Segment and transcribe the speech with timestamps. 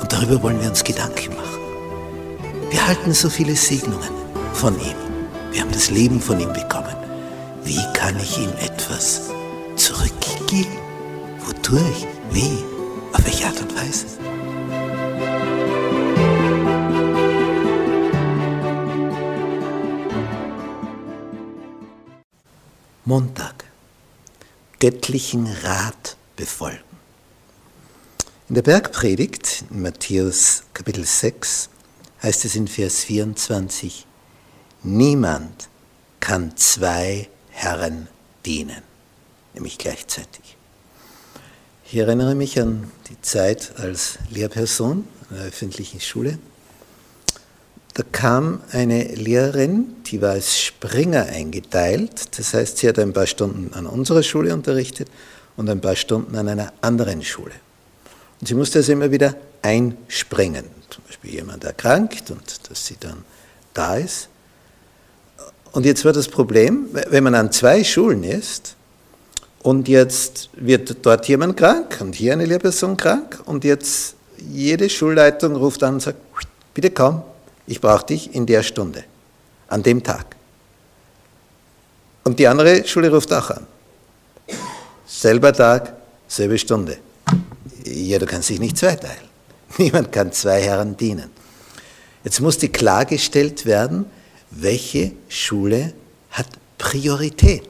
[0.00, 1.60] Und darüber wollen wir uns Gedanken machen.
[2.70, 4.08] Wir halten so viele Segnungen
[4.52, 4.96] von ihm.
[5.52, 6.94] Wir haben das Leben von ihm bekommen.
[7.64, 9.30] Wie kann ich ihm etwas
[9.76, 10.76] zurückgeben?
[11.44, 12.06] Wodurch?
[12.30, 12.64] Wie?
[13.12, 14.06] Auf welche Art und Weise?
[23.04, 23.64] Montag.
[24.78, 26.89] Göttlichen Rat befolgen.
[28.50, 31.70] In der Bergpredigt in Matthäus Kapitel 6
[32.20, 34.08] heißt es in Vers 24,
[34.82, 35.68] niemand
[36.18, 38.08] kann zwei Herren
[38.44, 38.82] dienen,
[39.54, 40.56] nämlich gleichzeitig.
[41.84, 46.40] Ich erinnere mich an die Zeit als Lehrperson in der öffentlichen Schule.
[47.94, 52.36] Da kam eine Lehrerin, die war als Springer eingeteilt.
[52.36, 55.08] Das heißt, sie hat ein paar Stunden an unserer Schule unterrichtet
[55.56, 57.54] und ein paar Stunden an einer anderen Schule.
[58.40, 60.64] Und sie musste also immer wieder einspringen.
[60.88, 63.24] Zum Beispiel jemand erkrankt und dass sie dann
[63.74, 64.28] da ist.
[65.72, 68.74] Und jetzt war das Problem, wenn man an zwei Schulen ist
[69.62, 75.54] und jetzt wird dort jemand krank und hier eine Lehrperson krank und jetzt jede Schulleitung
[75.54, 76.18] ruft an und sagt,
[76.74, 77.22] bitte komm,
[77.66, 79.04] ich brauche dich in der Stunde,
[79.68, 80.34] an dem Tag.
[82.24, 83.66] Und die andere Schule ruft auch an.
[85.06, 85.94] Selber Tag,
[86.26, 86.98] selbe Stunde.
[87.84, 89.30] Ja, du kannst dich nicht zweiteilen.
[89.78, 91.30] Niemand kann zwei Herren dienen.
[92.24, 94.06] Jetzt musste klargestellt werden,
[94.50, 95.92] welche Schule
[96.30, 96.46] hat
[96.76, 97.62] Priorität.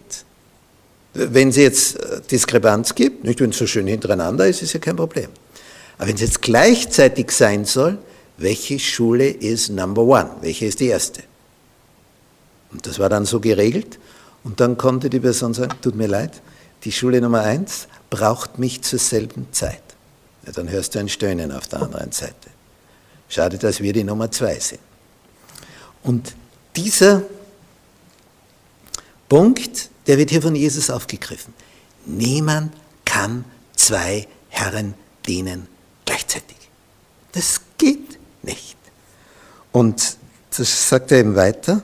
[1.12, 4.80] Wenn es jetzt äh, Diskrepanz gibt, nicht wenn es so schön hintereinander ist, ist ja
[4.80, 5.28] kein Problem.
[5.98, 7.98] Aber wenn es jetzt gleichzeitig sein soll,
[8.38, 10.30] welche Schule ist Number One?
[10.40, 11.22] Welche ist die erste?
[12.72, 13.98] Und das war dann so geregelt.
[14.44, 16.40] Und dann konnte die Person sagen, tut mir leid,
[16.84, 19.82] die Schule Nummer eins braucht mich zur selben Zeit.
[20.50, 22.34] Ja, dann hörst du ein Stöhnen auf der anderen Seite.
[23.28, 24.80] Schade, dass wir die Nummer zwei sind.
[26.02, 26.34] Und
[26.74, 27.22] dieser
[29.28, 31.54] Punkt, der wird hier von Jesus aufgegriffen.
[32.04, 32.72] Niemand
[33.04, 33.44] kann
[33.76, 34.94] zwei Herren
[35.24, 35.68] dienen
[36.04, 36.56] gleichzeitig.
[37.30, 38.76] Das geht nicht.
[39.70, 40.16] Und
[40.56, 41.80] das sagt er eben weiter.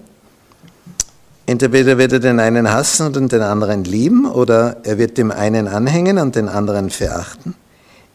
[1.47, 5.69] Entweder wird er den einen hassen und den anderen lieben, oder er wird dem einen
[5.69, 7.54] anhängen und den anderen verachten.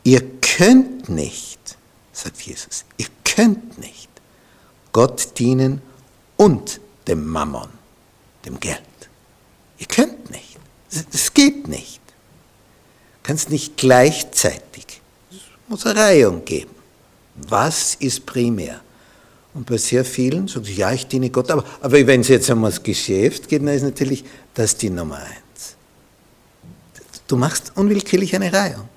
[0.03, 1.78] Ihr könnt nicht,
[2.12, 4.09] sagt Jesus, ihr könnt nicht
[4.91, 5.81] Gott dienen
[6.38, 7.69] und dem Mammon,
[8.45, 8.81] dem Geld.
[9.78, 10.57] Ihr könnt nicht.
[11.13, 12.01] Es geht nicht.
[12.07, 15.01] Du kannst nicht gleichzeitig.
[15.31, 16.75] Es muss eine Reihung geben.
[17.35, 18.81] Was ist primär?
[19.53, 22.50] Und bei sehr vielen sagen sie, ja, ich diene Gott, aber, aber wenn es jetzt
[22.50, 24.23] um das Geschäft geht, dann ist natürlich
[24.53, 25.75] das die Nummer eins.
[27.28, 28.88] Du machst unwillkürlich eine Reihung.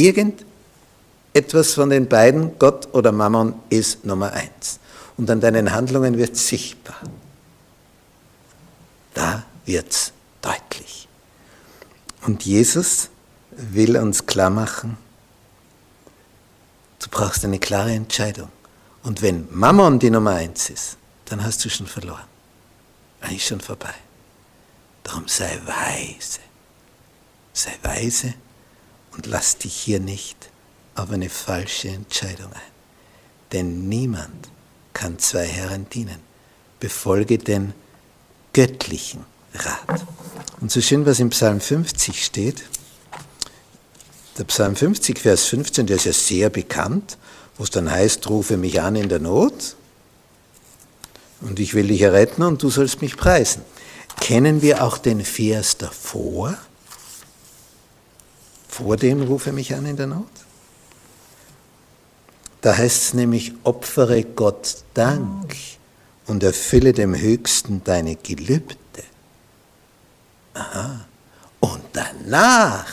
[0.00, 4.80] Irgendetwas von den beiden, Gott oder Mammon, ist Nummer eins.
[5.18, 6.96] Und an deinen Handlungen wird sichtbar.
[9.12, 11.06] Da wird es deutlich.
[12.26, 13.10] Und Jesus
[13.50, 14.96] will uns klar machen,
[17.00, 18.48] du brauchst eine klare Entscheidung.
[19.02, 20.96] Und wenn Mammon die Nummer eins ist,
[21.26, 22.24] dann hast du schon verloren.
[23.20, 23.94] Eigentlich schon vorbei.
[25.02, 26.40] Darum sei weise.
[27.52, 28.34] Sei weise
[29.16, 30.50] und lass dich hier nicht
[30.94, 32.72] auf eine falsche Entscheidung ein.
[33.52, 34.48] Denn niemand
[34.92, 36.20] kann zwei Herren dienen.
[36.78, 37.72] Befolge den
[38.52, 39.24] göttlichen
[39.54, 40.06] Rat.
[40.60, 42.64] Und so schön, was im Psalm 50 steht,
[44.38, 47.18] der Psalm 50, Vers 15, der ist ja sehr bekannt
[47.60, 49.76] wo es dann heißt, rufe mich an in der Not
[51.42, 53.60] und ich will dich erretten und du sollst mich preisen.
[54.18, 56.56] Kennen wir auch den Vers davor?
[58.70, 60.30] Vor dem rufe mich an in der Not?
[62.60, 65.56] Da heißt es nämlich, opfere Gott Dank
[66.26, 68.76] und erfülle dem Höchsten deine Gelübde.
[70.54, 71.06] Aha.
[71.60, 72.92] Und danach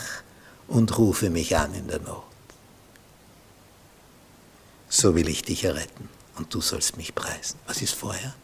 [0.68, 2.28] und rufe mich an in der Not
[4.88, 7.58] so will ich dich erretten und du sollst mich preisen.
[7.66, 8.34] Was ist vorher?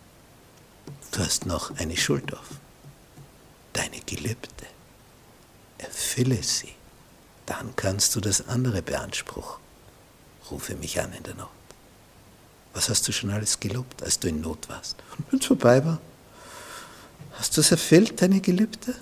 [1.13, 2.47] Du hast noch eine Schuld auf.
[3.73, 4.67] Deine Gelübde.
[5.79, 6.75] Erfülle sie.
[7.47, 9.61] Dann kannst du das andere beanspruchen.
[10.51, 11.49] rufe mich an in der Not.
[12.73, 14.97] Was hast du schon alles gelobt, als du in Not warst?
[15.17, 16.01] Und wenn es vorbei war,
[17.33, 18.95] hast du es erfüllt, deine Gelübde?